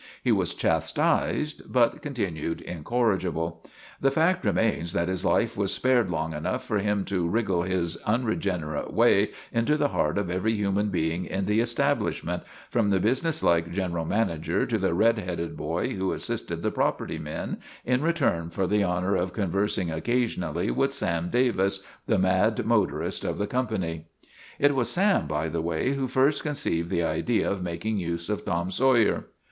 [0.23, 3.61] He was chastised, but continued incorrigible.
[3.99, 7.61] The fact re mains that his life was spared long enough for him to wriggle
[7.61, 12.41] his unregenerate way into the heart of every human being in the establishment,
[12.71, 17.57] from the businesslike general manager to the red headed boy who assisted the property men
[17.85, 23.37] in return for the honor of conversing occasionally with Sam Davis, the mad motorist of
[23.37, 24.07] the company.
[24.57, 28.43] It was Sam, by the way, who first conceived the idea of making use of
[28.45, 29.25] Tom Sawyer.